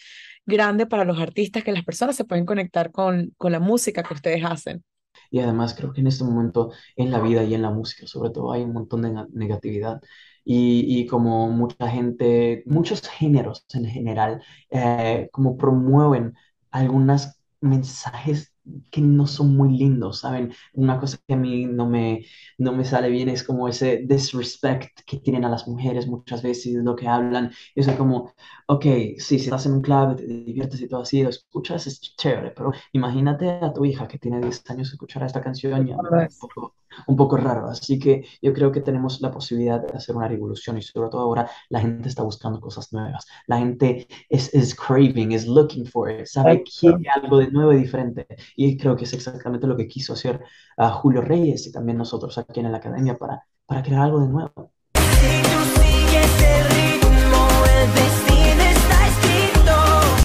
grande 0.46 0.86
para 0.86 1.04
los 1.04 1.18
artistas, 1.20 1.64
que 1.64 1.72
las 1.72 1.84
personas 1.84 2.16
se 2.16 2.24
pueden 2.24 2.46
conectar 2.46 2.92
con, 2.92 3.32
con 3.38 3.52
la 3.52 3.60
música 3.60 4.02
que 4.02 4.14
ustedes 4.14 4.44
hacen. 4.44 4.84
Y 5.30 5.40
además 5.40 5.74
creo 5.74 5.92
que 5.92 6.00
en 6.00 6.06
este 6.06 6.24
momento 6.24 6.72
en 6.96 7.10
la 7.10 7.20
vida 7.20 7.42
y 7.44 7.54
en 7.54 7.62
la 7.62 7.70
música, 7.70 8.06
sobre 8.06 8.30
todo, 8.30 8.52
hay 8.52 8.62
un 8.62 8.72
montón 8.72 9.02
de 9.02 9.10
nega- 9.10 9.28
negatividad. 9.32 10.00
Y, 10.44 11.00
y 11.00 11.06
como 11.06 11.48
mucha 11.50 11.88
gente, 11.88 12.62
muchos 12.66 13.02
géneros 13.08 13.66
en 13.74 13.86
general, 13.86 14.42
eh, 14.70 15.28
como 15.32 15.56
promueven 15.56 16.34
algunos 16.70 17.30
mensajes 17.60 18.52
que 18.90 19.00
no 19.00 19.26
son 19.26 19.56
muy 19.56 19.76
lindos, 19.76 20.20
¿saben? 20.20 20.52
Una 20.74 20.98
cosa 20.98 21.18
que 21.26 21.34
a 21.34 21.36
mí 21.36 21.66
no 21.66 21.86
me, 21.88 22.24
no 22.58 22.72
me 22.72 22.84
sale 22.84 23.08
bien 23.10 23.28
es 23.28 23.42
como 23.44 23.68
ese 23.68 24.02
disrespect 24.06 25.00
que 25.06 25.18
tienen 25.18 25.44
a 25.44 25.48
las 25.48 25.68
mujeres 25.68 26.06
muchas 26.06 26.42
veces, 26.42 26.74
lo 26.74 26.96
que 26.96 27.08
hablan. 27.08 27.52
Eso 27.74 27.90
es 27.90 27.96
como, 27.96 28.32
ok, 28.68 28.84
sí, 29.18 29.38
si 29.38 29.44
estás 29.44 29.66
en 29.66 29.72
un 29.74 29.82
club, 29.82 30.16
te 30.16 30.26
diviertes 30.26 30.80
y 30.80 30.88
todo 30.88 31.02
así, 31.02 31.22
lo 31.22 31.30
escuchas, 31.30 31.86
es 31.86 32.00
chévere, 32.16 32.50
pero 32.50 32.72
imagínate 32.92 33.50
a 33.50 33.72
tu 33.72 33.84
hija 33.84 34.08
que 34.08 34.18
tiene 34.18 34.40
10 34.40 34.62
años 34.70 34.90
escuchar 34.90 35.22
esta 35.22 35.40
canción 35.40 35.88
y 35.88 35.94
poco, 36.40 36.74
un 37.06 37.16
poco 37.16 37.36
raro. 37.36 37.66
Así 37.68 37.98
que 37.98 38.24
yo 38.42 38.52
creo 38.52 38.72
que 38.72 38.80
tenemos 38.80 39.20
la 39.20 39.30
posibilidad 39.30 39.80
de 39.80 39.96
hacer 39.96 40.16
una 40.16 40.28
revolución 40.28 40.78
y 40.78 40.82
sobre 40.82 41.10
todo 41.10 41.22
ahora 41.22 41.50
la 41.68 41.80
gente 41.80 42.08
está 42.08 42.22
buscando 42.22 42.60
cosas 42.60 42.92
nuevas. 42.92 43.26
La 43.46 43.58
gente 43.58 44.06
es, 44.28 44.52
es 44.54 44.74
craving, 44.74 45.32
es 45.32 45.46
looking 45.46 45.86
for 45.86 46.10
it, 46.10 46.26
sabe, 46.26 46.62
quiere 46.64 47.08
algo 47.14 47.38
de 47.38 47.50
nuevo 47.50 47.72
y 47.72 47.78
diferente. 47.78 48.26
Y 48.56 48.76
creo 48.76 48.96
que 48.96 49.04
es 49.04 49.12
exactamente 49.12 49.66
lo 49.66 49.76
que 49.76 49.86
quiso 49.86 50.14
hacer 50.14 50.42
Julio 50.90 51.20
Reyes 51.20 51.66
y 51.66 51.72
también 51.72 51.98
nosotros 51.98 52.36
aquí 52.38 52.60
en 52.60 52.72
la 52.72 52.78
academia 52.78 53.16
para, 53.16 53.44
para 53.66 53.82
crear 53.82 54.02
algo 54.02 54.20
de 54.20 54.28
nuevo. 54.28 54.72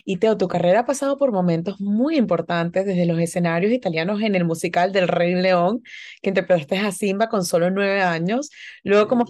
Y 0.06 0.18
Teo, 0.18 0.38
tu 0.38 0.48
carrera 0.48 0.82
ha 0.82 0.86
pasado 0.86 1.18
por 1.18 1.32
momentos 1.32 1.80
muy 1.80 2.18
importantes, 2.18 2.86
desde 2.86 3.06
los 3.06 3.20
escenarios 3.20 3.72
italianos 3.72 4.22
en 4.22 4.36
el 4.36 4.46
musical 4.46 4.92
del 4.92 5.08
Rey 5.08 5.36
León, 5.36 5.84
que 6.22 6.30
interpretaste 6.30 6.78
a 6.78 6.92
Simba 6.92 7.30
con 7.30 7.46
solo 7.46 7.70
nueve 7.70 8.02
años, 8.02 8.50
luego 8.84 9.08
como 9.08 9.26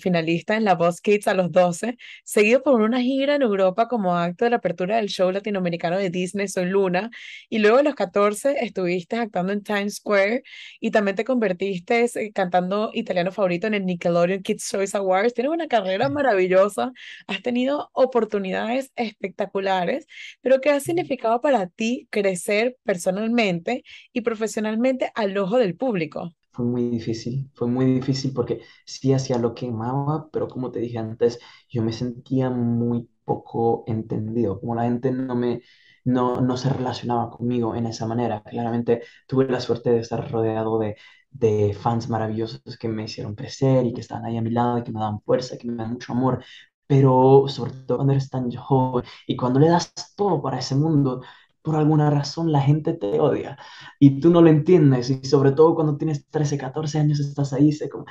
finalista 0.00 0.56
en 0.56 0.64
La 0.64 0.74
Voz 0.74 1.00
Kids 1.00 1.28
a 1.28 1.34
los 1.34 1.50
12, 1.52 1.96
seguido 2.24 2.62
por 2.62 2.80
una 2.80 3.00
gira 3.00 3.34
en 3.34 3.42
Europa 3.42 3.88
como 3.88 4.16
acto 4.16 4.44
de 4.44 4.50
la 4.50 4.56
apertura 4.56 4.96
del 4.96 5.08
show 5.08 5.30
latinoamericano 5.30 5.98
de 5.98 6.10
Disney 6.10 6.48
Soy 6.48 6.66
Luna, 6.66 7.10
y 7.48 7.58
luego 7.58 7.78
a 7.78 7.82
los 7.82 7.94
14 7.94 8.64
estuviste 8.64 9.16
actuando 9.16 9.52
en 9.52 9.62
Times 9.62 9.96
Square 9.96 10.42
y 10.80 10.90
también 10.90 11.16
te 11.16 11.24
convertiste 11.24 12.04
eh, 12.14 12.32
cantando 12.32 12.90
italiano 12.94 13.32
favorito 13.32 13.66
en 13.66 13.74
el 13.74 13.86
Nickelodeon 13.86 14.42
Kids 14.42 14.68
Choice 14.70 14.96
Awards. 14.96 15.34
Tienes 15.34 15.52
una 15.52 15.68
carrera 15.68 16.08
maravillosa, 16.08 16.92
has 17.26 17.42
tenido 17.42 17.90
oportunidades 17.92 18.92
espectaculares 18.96 20.06
pero 20.40 20.60
¿qué 20.60 20.70
ha 20.70 20.80
significado 20.80 21.40
para 21.40 21.66
ti 21.68 22.08
crecer 22.10 22.76
personalmente 22.84 23.84
y 24.12 24.22
profesionalmente 24.22 25.10
al 25.14 25.36
ojo 25.38 25.58
del 25.58 25.76
público? 25.76 26.32
Fue 26.52 26.66
muy 26.66 26.90
difícil, 26.90 27.50
fue 27.54 27.66
muy 27.68 27.86
difícil 27.86 28.32
porque 28.34 28.60
sí 28.84 29.12
hacía 29.14 29.38
lo 29.38 29.54
que 29.54 29.68
amaba, 29.68 30.28
pero 30.30 30.48
como 30.48 30.70
te 30.70 30.80
dije 30.80 30.98
antes, 30.98 31.38
yo 31.70 31.82
me 31.82 31.92
sentía 31.94 32.50
muy 32.50 33.08
poco 33.24 33.84
entendido, 33.86 34.60
como 34.60 34.74
la 34.74 34.82
gente 34.84 35.10
no 35.12 35.34
me, 35.34 35.62
no, 36.04 36.42
no 36.42 36.56
se 36.58 36.68
relacionaba 36.68 37.30
conmigo 37.30 37.74
en 37.74 37.86
esa 37.86 38.06
manera. 38.06 38.42
Claramente 38.42 39.02
tuve 39.26 39.46
la 39.46 39.60
suerte 39.60 39.90
de 39.92 40.00
estar 40.00 40.30
rodeado 40.30 40.78
de, 40.78 40.96
de 41.30 41.72
fans 41.74 42.10
maravillosos 42.10 42.60
que 42.78 42.88
me 42.88 43.04
hicieron 43.04 43.34
crecer 43.34 43.86
y 43.86 43.94
que 43.94 44.02
estaban 44.02 44.26
ahí 44.26 44.36
a 44.36 44.42
mi 44.42 44.50
lado 44.50 44.76
y 44.78 44.82
que 44.84 44.92
me 44.92 45.00
daban 45.00 45.22
fuerza, 45.22 45.56
que 45.56 45.66
me 45.68 45.76
dan 45.82 45.92
mucho 45.94 46.12
amor, 46.12 46.44
pero 46.86 47.44
sobre 47.48 47.72
todo 47.72 47.98
cuando 47.98 48.12
eres 48.12 48.30
tan 48.30 48.50
joven 48.52 49.04
y 49.26 49.36
cuando 49.36 49.60
le 49.60 49.68
das 49.68 49.92
todo 50.16 50.42
para 50.42 50.58
ese 50.58 50.74
mundo, 50.74 51.22
por 51.62 51.76
alguna 51.76 52.10
razón 52.10 52.50
la 52.52 52.60
gente 52.60 52.92
te 52.94 53.20
odia 53.20 53.56
y 54.00 54.20
tú 54.20 54.30
no 54.30 54.42
lo 54.42 54.48
entiendes 54.50 55.10
y 55.10 55.24
sobre 55.24 55.52
todo 55.52 55.74
cuando 55.74 55.96
tienes 55.96 56.28
13 56.28 56.58
14 56.58 56.98
años 56.98 57.20
estás 57.20 57.52
ahí, 57.52 57.72
sé 57.72 57.88
como, 57.88 58.04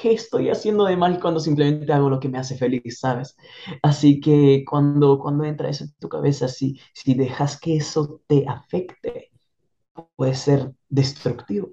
¿qué 0.00 0.12
estoy 0.14 0.48
haciendo 0.50 0.84
de 0.86 0.96
mal 0.96 1.20
cuando 1.20 1.40
simplemente 1.40 1.92
hago 1.92 2.08
lo 2.10 2.20
que 2.20 2.28
me 2.28 2.38
hace 2.38 2.56
feliz, 2.56 2.98
¿sabes? 3.00 3.36
Así 3.82 4.20
que 4.20 4.64
cuando, 4.68 5.18
cuando 5.18 5.44
entra 5.44 5.68
eso 5.68 5.84
en 5.84 5.92
tu 5.98 6.08
cabeza, 6.08 6.48
si, 6.48 6.80
si 6.94 7.14
dejas 7.14 7.58
que 7.60 7.76
eso 7.76 8.20
te 8.26 8.46
afecte, 8.48 9.30
puede 10.16 10.34
ser 10.36 10.72
destructivo. 10.88 11.70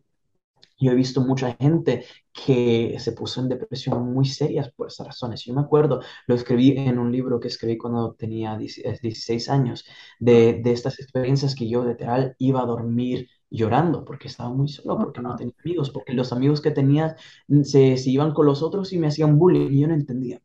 Yo 0.84 0.92
he 0.92 0.96
visto 0.96 1.22
mucha 1.22 1.56
gente 1.60 2.06
que 2.34 2.96
se 3.00 3.12
puso 3.14 3.42
en 3.42 3.50
depresión 3.50 4.14
muy 4.14 4.26
serias 4.26 4.72
por 4.74 4.88
esas 4.88 5.08
razones. 5.08 5.44
Yo 5.46 5.54
me 5.54 5.62
acuerdo, 5.62 6.02
lo 6.28 6.36
escribí 6.36 6.72
en 6.78 7.00
un 7.00 7.12
libro 7.12 7.40
que 7.40 7.48
escribí 7.48 7.78
cuando 7.78 8.14
tenía 8.14 8.58
16 8.58 9.50
años, 9.50 9.86
de, 10.20 10.62
de 10.64 10.72
estas 10.72 11.00
experiencias 11.00 11.56
que 11.56 11.70
yo 11.70 11.86
literal 11.86 12.36
iba 12.40 12.62
a 12.62 12.66
dormir 12.66 13.30
llorando 13.50 14.04
porque 14.04 14.28
estaba 14.28 14.50
muy 14.50 14.68
solo, 14.68 14.98
porque 14.98 15.22
no 15.22 15.36
tenía 15.36 15.54
amigos, 15.64 15.92
porque 15.92 16.14
los 16.14 16.34
amigos 16.34 16.62
que 16.62 16.72
tenía 16.72 17.16
se, 17.64 17.98
se 17.98 18.10
iban 18.10 18.34
con 18.34 18.46
los 18.46 18.62
otros 18.64 18.92
y 18.94 18.98
me 19.00 19.08
hacían 19.08 19.38
bullying 19.38 19.72
y 19.72 19.82
yo 19.82 19.88
no 19.88 19.94
entendía. 19.94 20.42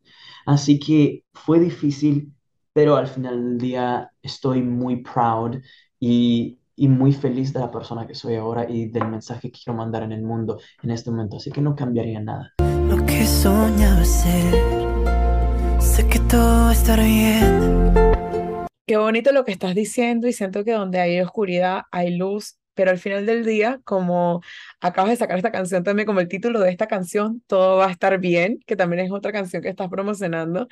Así 0.46 0.78
que 0.78 1.24
fue 1.32 1.58
difícil, 1.60 2.34
pero 2.72 2.96
al 2.96 3.06
final 3.08 3.36
del 3.42 3.58
día 3.58 4.10
estoy 4.22 4.62
muy 4.62 5.02
proud 5.02 5.56
y, 6.00 6.57
y 6.78 6.86
muy 6.86 7.12
feliz 7.12 7.52
de 7.52 7.60
la 7.60 7.70
persona 7.70 8.06
que 8.06 8.14
soy 8.14 8.36
ahora 8.36 8.64
y 8.68 8.86
del 8.86 9.08
mensaje 9.08 9.50
que 9.50 9.58
quiero 9.58 9.76
mandar 9.76 10.04
en 10.04 10.12
el 10.12 10.22
mundo 10.22 10.60
en 10.82 10.90
este 10.90 11.10
momento. 11.10 11.36
Así 11.36 11.50
que 11.50 11.60
no 11.60 11.74
cambiaría 11.74 12.20
nada. 12.20 12.54
Lo 12.88 13.04
que 13.04 13.26
soñaba 13.26 14.04
ser. 14.04 14.54
Sé 15.80 16.06
que 16.06 16.20
todo 16.20 16.70
estará 16.70 17.02
bien. 17.02 17.92
Qué 18.86 18.96
bonito 18.96 19.32
lo 19.32 19.44
que 19.44 19.52
estás 19.52 19.74
diciendo 19.74 20.28
y 20.28 20.32
siento 20.32 20.64
que 20.64 20.72
donde 20.72 21.00
hay 21.00 21.20
oscuridad 21.20 21.82
hay 21.90 22.16
luz, 22.16 22.57
pero 22.78 22.92
al 22.92 22.98
final 22.98 23.26
del 23.26 23.44
día, 23.44 23.80
como 23.82 24.40
acabas 24.80 25.10
de 25.10 25.16
sacar 25.16 25.36
esta 25.36 25.50
canción 25.50 25.82
también 25.82 26.06
como 26.06 26.20
el 26.20 26.28
título 26.28 26.60
de 26.60 26.70
esta 26.70 26.86
canción, 26.86 27.42
Todo 27.48 27.78
va 27.78 27.86
a 27.86 27.90
estar 27.90 28.16
bien, 28.20 28.60
que 28.68 28.76
también 28.76 29.04
es 29.04 29.10
otra 29.10 29.32
canción 29.32 29.64
que 29.64 29.68
estás 29.68 29.88
promocionando. 29.88 30.68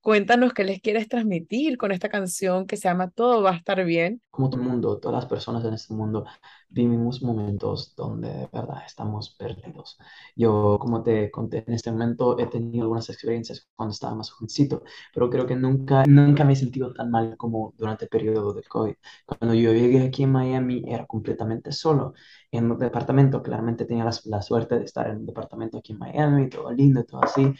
Cuéntanos 0.00 0.54
qué 0.54 0.64
les 0.64 0.80
quieres 0.80 1.06
transmitir 1.06 1.76
con 1.76 1.92
esta 1.92 2.08
canción 2.08 2.66
que 2.66 2.78
se 2.78 2.88
llama 2.88 3.10
Todo 3.10 3.42
va 3.42 3.50
a 3.50 3.56
estar 3.56 3.84
bien. 3.84 4.22
Como 4.30 4.48
todo 4.48 4.62
el 4.62 4.68
mundo, 4.68 4.98
todas 4.98 5.16
las 5.22 5.26
personas 5.26 5.62
en 5.66 5.74
este 5.74 5.92
mundo, 5.92 6.24
vivimos 6.70 7.22
momentos 7.22 7.94
donde 7.96 8.28
de 8.30 8.48
verdad 8.52 8.82
estamos 8.86 9.30
perdidos. 9.36 9.98
Yo, 10.36 10.78
como 10.80 11.02
te 11.02 11.30
conté 11.30 11.64
en 11.66 11.74
este 11.74 11.90
momento, 11.92 12.38
he 12.38 12.46
tenido 12.46 12.84
algunas 12.84 13.08
experiencias 13.10 13.68
cuando 13.76 13.92
estaba 13.92 14.14
más 14.14 14.30
jovencito, 14.30 14.82
pero 15.12 15.28
creo 15.30 15.46
que 15.46 15.56
nunca, 15.56 16.04
nunca 16.06 16.44
me 16.44 16.52
he 16.54 16.56
sentido 16.56 16.92
tan 16.92 17.10
mal 17.10 17.36
como 17.36 17.74
durante 17.76 18.04
el 18.06 18.08
periodo 18.08 18.54
del 18.54 18.68
COVID. 18.68 18.94
Cuando 19.26 19.54
yo 19.54 19.72
llegué 19.72 20.02
aquí 20.06 20.22
en 20.22 20.32
Miami, 20.32 20.82
era 20.86 21.06
completamente 21.06 21.72
solo 21.72 22.14
en 22.50 22.70
un 22.70 22.78
departamento. 22.78 23.42
Claramente 23.42 23.84
tenía 23.84 24.04
la, 24.04 24.12
la 24.26 24.42
suerte 24.42 24.78
de 24.78 24.84
estar 24.84 25.08
en 25.08 25.18
un 25.18 25.26
departamento 25.26 25.78
aquí 25.78 25.92
en 25.92 25.98
Miami, 25.98 26.48
todo 26.48 26.70
lindo 26.72 27.00
y 27.00 27.04
todo 27.06 27.22
así 27.24 27.52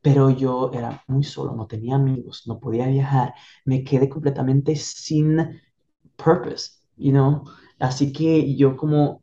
pero 0.00 0.30
yo 0.30 0.70
era 0.74 1.02
muy 1.08 1.22
solo, 1.24 1.54
no 1.54 1.66
tenía 1.66 1.96
amigos, 1.96 2.44
no 2.46 2.58
podía 2.60 2.86
viajar, 2.88 3.34
me 3.64 3.84
quedé 3.84 4.08
completamente 4.08 4.74
sin 4.76 5.60
purpose, 6.16 6.81
you 7.02 7.12
know? 7.12 7.44
Así 7.78 8.12
que 8.12 8.56
yo 8.56 8.76
como 8.76 9.22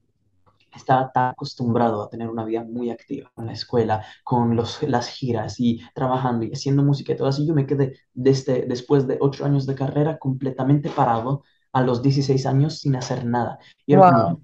estaba 0.75 1.11
tan 1.11 1.31
acostumbrado 1.31 2.03
a 2.03 2.09
tener 2.09 2.29
una 2.29 2.45
vida 2.45 2.63
muy 2.63 2.89
activa 2.91 3.31
con 3.35 3.47
la 3.47 3.53
escuela, 3.53 4.05
con 4.23 4.55
los, 4.55 4.81
las 4.83 5.07
giras 5.09 5.59
y 5.59 5.81
trabajando 5.95 6.45
y 6.45 6.51
haciendo 6.53 6.83
música 6.83 7.13
y 7.13 7.17
todo 7.17 7.27
así, 7.27 7.45
yo 7.47 7.53
me 7.55 7.65
quedé 7.65 7.97
desde, 8.13 8.65
después 8.67 9.07
de 9.07 9.17
ocho 9.21 9.45
años 9.45 9.65
de 9.65 9.75
carrera 9.75 10.19
completamente 10.19 10.89
parado 10.89 11.43
a 11.73 11.81
los 11.83 12.01
16 12.01 12.45
años 12.45 12.79
sin 12.79 12.95
hacer 12.95 13.25
nada. 13.25 13.59
Y 13.85 13.93
era 13.93 14.03
Wow. 14.03 14.05
como, 14.05 14.41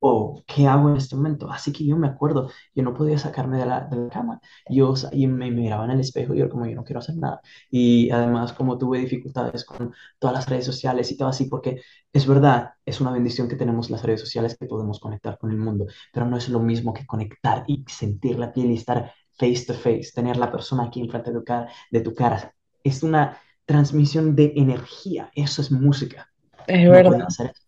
o 0.00 0.42
¿qué 0.46 0.66
hago 0.66 0.90
en 0.90 0.96
este 0.96 1.16
momento? 1.16 1.50
Así 1.50 1.72
que 1.72 1.84
yo 1.86 1.96
me 1.96 2.06
acuerdo, 2.08 2.50
yo 2.74 2.82
no 2.82 2.94
podía 2.94 3.18
sacarme 3.18 3.58
de 3.58 3.66
la, 3.66 3.80
de 3.82 3.96
la 3.96 4.08
cama, 4.08 4.40
yo 4.68 4.94
y 5.12 5.26
me 5.26 5.50
miraba 5.50 5.84
en 5.86 5.92
el 5.92 6.00
espejo 6.00 6.34
y 6.34 6.38
yo 6.38 6.48
como 6.50 6.66
yo 6.66 6.74
no 6.76 6.84
quiero 6.84 7.00
hacer 7.00 7.16
nada. 7.16 7.40
Y 7.70 8.10
además 8.10 8.52
como 8.52 8.78
tuve 8.78 8.98
dificultades 9.00 9.64
con 9.64 9.92
todas 10.18 10.34
las 10.36 10.48
redes 10.48 10.64
sociales 10.66 11.10
y 11.10 11.16
todo 11.16 11.28
así, 11.28 11.46
porque 11.46 11.80
es 12.12 12.26
verdad, 12.26 12.72
es 12.84 13.00
una 13.00 13.12
bendición 13.12 13.48
que 13.48 13.56
tenemos 13.56 13.90
las 13.90 14.02
redes 14.02 14.20
sociales 14.20 14.56
que 14.58 14.66
podemos 14.66 15.00
conectar 15.00 15.38
con 15.38 15.50
el 15.50 15.58
mundo, 15.58 15.86
pero 16.12 16.26
no 16.26 16.36
es 16.36 16.48
lo 16.48 16.60
mismo 16.60 16.92
que 16.94 17.06
conectar 17.06 17.64
y 17.66 17.84
sentir 17.88 18.38
la 18.38 18.52
piel 18.52 18.70
y 18.70 18.74
estar 18.76 19.12
face 19.38 19.64
to 19.66 19.74
face, 19.74 20.10
tener 20.14 20.36
la 20.36 20.50
persona 20.50 20.84
aquí 20.84 21.00
enfrente 21.00 21.30
de 21.32 21.38
tu 21.38 21.44
cara, 21.44 21.68
de 21.90 22.00
tu 22.00 22.14
cara. 22.14 22.54
Es 22.82 23.02
una 23.02 23.38
transmisión 23.64 24.34
de 24.36 24.52
energía, 24.56 25.30
eso 25.34 25.60
es 25.62 25.70
música, 25.72 26.30
Es 26.66 26.88
no 26.88 27.02
verdad. 27.04 27.26
hacer 27.26 27.48
eso. 27.52 27.65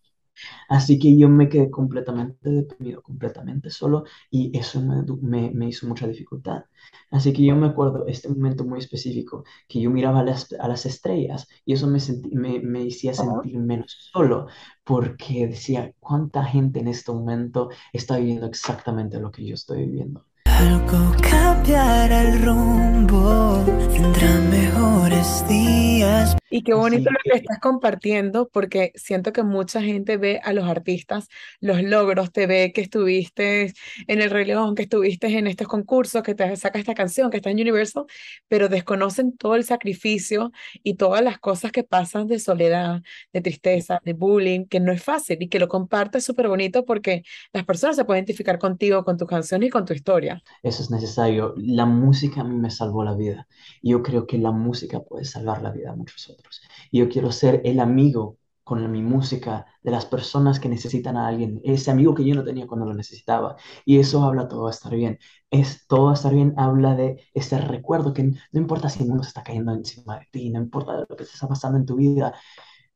Así 0.69 0.99
que 0.99 1.17
yo 1.17 1.29
me 1.29 1.49
quedé 1.49 1.69
completamente 1.71 2.49
deprimido, 2.49 3.01
completamente 3.01 3.69
solo 3.69 4.05
y 4.29 4.57
eso 4.57 4.81
me, 4.81 5.03
me, 5.21 5.51
me 5.51 5.67
hizo 5.69 5.87
mucha 5.87 6.07
dificultad. 6.07 6.65
Así 7.11 7.33
que 7.33 7.43
yo 7.45 7.55
me 7.55 7.67
acuerdo 7.67 8.05
este 8.07 8.29
momento 8.29 8.63
muy 8.65 8.79
específico 8.79 9.43
que 9.67 9.81
yo 9.81 9.89
miraba 9.91 10.19
a 10.21 10.23
las, 10.23 10.51
a 10.53 10.67
las 10.67 10.85
estrellas 10.85 11.47
y 11.65 11.73
eso 11.73 11.87
me, 11.87 11.99
sentí- 11.99 12.31
me, 12.33 12.59
me 12.59 12.87
hacía 12.87 13.13
sentir 13.13 13.57
menos 13.59 14.09
solo 14.13 14.47
porque 14.83 15.47
decía, 15.47 15.93
¿cuánta 15.99 16.43
gente 16.45 16.79
en 16.79 16.87
este 16.87 17.11
momento 17.11 17.69
está 17.93 18.17
viviendo 18.17 18.45
exactamente 18.47 19.19
lo 19.19 19.31
que 19.31 19.45
yo 19.45 19.55
estoy 19.55 19.85
viviendo? 19.85 20.25
Algo 20.59 21.15
cambiará 21.21 22.21
el 22.21 22.41
rumbo, 22.41 23.63
vendrán 23.93 24.49
mejores 24.49 25.47
días. 25.47 26.35
Y 26.51 26.63
qué 26.63 26.73
bonito 26.73 27.09
Así 27.09 27.13
lo 27.13 27.19
que 27.23 27.29
que 27.29 27.37
estás 27.37 27.59
compartiendo, 27.59 28.49
porque 28.49 28.91
siento 28.95 29.31
que 29.31 29.43
mucha 29.43 29.81
gente 29.81 30.17
ve 30.17 30.41
a 30.43 30.51
los 30.51 30.67
artistas, 30.67 31.27
los 31.61 31.83
logros, 31.83 32.31
te 32.31 32.47
ve 32.47 32.71
que 32.73 32.81
estuviste 32.81 33.73
en 34.07 34.21
el 34.21 34.31
Rey 34.31 34.45
León, 34.45 34.73
que 34.73 34.81
estuviste 34.83 35.27
en 35.27 35.45
estos 35.45 35.67
concursos, 35.67 36.23
que 36.23 36.33
te 36.33 36.55
saca 36.57 36.79
esta 36.79 36.95
canción, 36.95 37.29
que 37.29 37.37
está 37.37 37.51
en 37.51 37.59
Universal, 37.59 38.05
pero 38.47 38.67
desconocen 38.67 39.37
todo 39.37 39.55
el 39.55 39.63
sacrificio 39.63 40.51
y 40.83 40.95
todas 40.95 41.21
las 41.21 41.37
cosas 41.39 41.71
que 41.71 41.83
pasan 41.83 42.27
de 42.27 42.39
soledad, 42.39 43.01
de 43.31 43.41
tristeza, 43.41 43.99
de 44.03 44.13
bullying, 44.13 44.65
que 44.65 44.79
no 44.79 44.91
es 44.91 45.03
fácil 45.03 45.37
y 45.41 45.49
que 45.49 45.59
lo 45.59 45.67
compartes 45.67 46.25
súper 46.25 46.47
bonito 46.47 46.83
porque 46.83 47.23
las 47.53 47.63
personas 47.65 47.95
se 47.95 48.05
pueden 48.05 48.23
identificar 48.23 48.57
contigo, 48.57 49.03
con 49.05 49.17
tus 49.17 49.27
canciones 49.27 49.67
y 49.67 49.69
con 49.69 49.85
tu 49.85 49.93
historia. 49.93 50.41
Eso 50.63 50.83
es 50.83 50.91
necesario. 50.91 51.53
La 51.57 51.85
música 51.85 52.43
me 52.43 52.69
salvó 52.71 53.03
la 53.03 53.15
vida. 53.15 53.47
Yo 53.81 54.03
creo 54.03 54.27
que 54.27 54.37
la 54.37 54.51
música 54.51 55.01
puede 55.01 55.25
salvar 55.25 55.61
la 55.61 55.71
vida 55.71 55.91
a 55.91 55.95
muchos 55.95 56.29
otros. 56.29 56.61
Y 56.91 56.99
yo 56.99 57.09
quiero 57.09 57.31
ser 57.31 57.61
el 57.65 57.79
amigo 57.79 58.37
con 58.69 58.91
mi 58.91 59.01
música 59.01 59.65
de 59.81 59.89
las 59.89 60.05
personas 60.05 60.59
que 60.59 60.69
necesitan 60.69 61.17
a 61.17 61.27
alguien, 61.27 61.59
ese 61.63 61.89
amigo 61.89 62.13
que 62.13 62.23
yo 62.23 62.35
no 62.35 62.43
tenía 62.43 62.67
cuando 62.67 62.85
lo 62.85 62.93
necesitaba. 62.93 63.55
Y 63.83 63.97
eso 63.99 64.23
habla 64.23 64.47
todo 64.47 64.67
a 64.67 64.71
estar 64.71 64.93
bien. 64.95 65.17
Es 65.49 65.87
todo 65.87 66.09
a 66.09 66.13
estar 66.13 66.33
bien, 66.35 66.53
habla 66.55 66.95
de 66.95 67.23
ese 67.33 67.57
recuerdo 67.57 68.13
que 68.13 68.23
no 68.25 68.37
importa 68.53 68.89
si 68.89 69.01
el 69.01 69.09
mundo 69.09 69.23
se 69.23 69.29
está 69.29 69.43
cayendo 69.43 69.73
encima 69.73 70.19
de 70.19 70.27
ti, 70.31 70.49
no 70.51 70.59
importa 70.59 70.99
lo 70.99 71.07
que 71.07 71.15
te 71.15 71.23
está 71.23 71.47
pasando 71.47 71.79
en 71.79 71.85
tu 71.87 71.95
vida, 71.95 72.33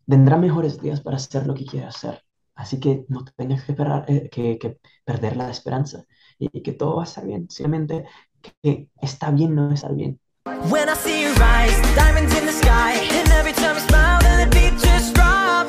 vendrán 0.06 0.42
mejores 0.42 0.82
días 0.82 1.02
para 1.02 1.18
hacer 1.18 1.48
lo 1.48 1.54
que 1.56 1.66
quieras 1.66 1.96
hacer. 1.98 2.24
Así 2.56 2.80
que 2.80 3.06
no 3.10 3.26
tengas 3.36 3.64
que, 3.64 3.72
esperar, 3.72 4.06
eh, 4.08 4.30
que, 4.30 4.60
que 4.60 4.80
perder 5.04 5.38
la 5.38 5.50
esperanza 5.50 6.06
y, 6.40 6.62
que 6.62 6.74
todo 6.74 6.98
va 6.98 7.04
a 7.04 7.06
estar 7.06 7.25
bien. 7.25 7.50
Simplemente 7.50 8.06
que 8.62 8.88
está 9.02 9.32
bien 9.32 9.56
no 9.56 9.72
estar 9.72 9.94
bien. 9.96 10.20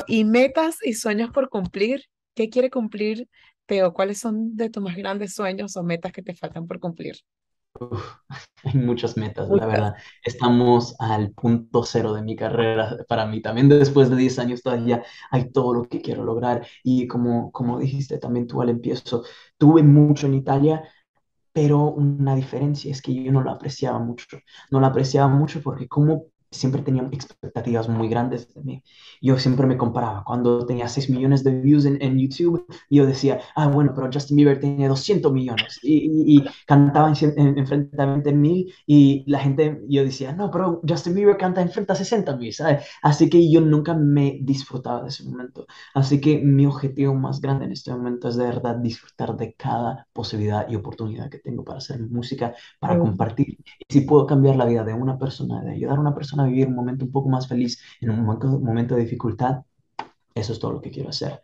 Y 0.06 0.24
metas 0.24 0.76
y 0.82 0.94
sueños 0.94 1.30
por 1.30 1.48
cumplir. 1.48 2.04
¿Qué 2.34 2.50
quiere 2.50 2.70
cumplir 2.70 3.28
Teo? 3.66 3.92
¿Cuáles 3.94 4.18
son 4.18 4.56
de 4.56 4.70
tus 4.70 4.82
más 4.82 4.96
grandes 4.96 5.34
sueños 5.34 5.76
o 5.76 5.82
metas 5.82 6.12
que 6.12 6.22
te 6.22 6.34
faltan 6.34 6.66
por 6.66 6.80
cumplir? 6.80 7.16
Uf, 7.80 8.16
hay 8.64 8.74
muchas 8.74 9.16
metas, 9.16 9.48
la 9.48 9.66
verdad. 9.66 9.94
Estamos 10.22 10.94
al 11.00 11.32
punto 11.32 11.82
cero 11.84 12.12
de 12.14 12.22
mi 12.22 12.36
carrera 12.36 12.96
para 13.08 13.26
mí. 13.26 13.42
También 13.42 13.68
después 13.68 14.10
de 14.10 14.16
10 14.16 14.38
años 14.38 14.62
todavía 14.62 15.02
hay 15.30 15.50
todo 15.50 15.74
lo 15.74 15.84
que 15.84 16.00
quiero 16.00 16.24
lograr. 16.24 16.66
Y 16.82 17.06
como, 17.08 17.50
como 17.52 17.78
dijiste 17.78 18.18
también 18.18 18.46
tú 18.46 18.62
al 18.62 18.70
empiezo, 18.70 19.24
tuve 19.58 19.82
mucho 19.82 20.26
en 20.26 20.34
Italia, 20.34 20.82
pero 21.52 21.80
una 21.92 22.36
diferencia 22.36 22.90
es 22.92 23.02
que 23.02 23.14
yo 23.14 23.32
no 23.32 23.42
lo 23.42 23.50
apreciaba 23.52 23.98
mucho. 23.98 24.38
No 24.70 24.80
lo 24.80 24.86
apreciaba 24.86 25.28
mucho 25.28 25.62
porque 25.62 25.88
como 25.88 26.26
siempre 26.54 26.82
tenía 26.82 27.02
expectativas 27.12 27.88
muy 27.88 28.08
grandes 28.08 28.52
de 28.54 28.62
mí. 28.62 28.82
Yo 29.20 29.38
siempre 29.38 29.66
me 29.66 29.76
comparaba. 29.76 30.24
Cuando 30.24 30.66
tenía 30.66 30.88
6 30.88 31.10
millones 31.10 31.44
de 31.44 31.60
views 31.60 31.84
en, 31.84 32.00
en 32.02 32.18
YouTube, 32.18 32.66
yo 32.90 33.06
decía, 33.06 33.40
ah, 33.56 33.68
bueno, 33.68 33.92
pero 33.94 34.10
Justin 34.12 34.36
Bieber 34.36 34.60
tiene 34.60 34.88
200 34.88 35.32
millones. 35.32 35.78
Y, 35.82 36.36
y, 36.36 36.38
y 36.38 36.44
cantaba 36.66 37.08
en, 37.10 37.38
en, 37.38 37.58
en 37.58 37.66
frente 37.66 38.00
a 38.02 38.06
20 38.06 38.32
mil 38.32 38.72
y 38.86 39.24
la 39.26 39.38
gente, 39.40 39.80
yo 39.88 40.04
decía, 40.04 40.32
no, 40.32 40.50
pero 40.50 40.80
Justin 40.88 41.14
Bieber 41.14 41.36
canta 41.36 41.60
en 41.62 41.70
frente 41.70 41.92
a 41.92 41.96
60 41.96 42.36
mil, 42.36 42.52
¿sabes? 42.52 42.86
Así 43.02 43.28
que 43.30 43.50
yo 43.50 43.60
nunca 43.60 43.94
me 43.94 44.38
disfrutaba 44.42 45.02
de 45.02 45.08
ese 45.08 45.24
momento. 45.24 45.66
Así 45.94 46.20
que 46.20 46.38
mi 46.38 46.66
objetivo 46.66 47.14
más 47.14 47.40
grande 47.40 47.64
en 47.66 47.72
este 47.72 47.90
momento 47.92 48.28
es 48.28 48.36
de 48.36 48.44
verdad 48.44 48.76
disfrutar 48.76 49.36
de 49.36 49.54
cada 49.54 50.06
posibilidad 50.12 50.68
y 50.68 50.76
oportunidad 50.76 51.30
que 51.30 51.38
tengo 51.38 51.64
para 51.64 51.78
hacer 51.78 52.00
música, 52.00 52.54
para 52.78 52.98
compartir. 52.98 53.58
Y 53.88 53.92
si 53.92 54.00
puedo 54.02 54.26
cambiar 54.26 54.56
la 54.56 54.66
vida 54.66 54.84
de 54.84 54.94
una 54.94 55.18
persona, 55.18 55.62
de 55.62 55.72
ayudar 55.72 55.96
a 55.98 56.00
una 56.00 56.14
persona 56.14 56.43
vivir 56.46 56.68
un 56.68 56.74
momento 56.74 57.04
un 57.04 57.12
poco 57.12 57.28
más 57.28 57.48
feliz 57.48 57.80
en 58.00 58.10
un 58.10 58.24
momento 58.24 58.94
de 58.94 59.02
dificultad, 59.02 59.62
eso 60.34 60.52
es 60.52 60.58
todo 60.58 60.72
lo 60.72 60.80
que 60.80 60.90
quiero 60.90 61.10
hacer. 61.10 61.42